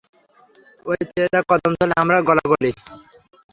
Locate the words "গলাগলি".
2.27-2.71